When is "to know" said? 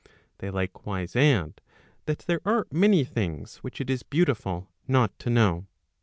5.19-5.67